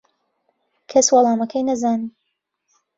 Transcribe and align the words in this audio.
کەس 0.91 1.07
وەڵامەکەی 1.13 1.63
نەزانی. 1.69 2.09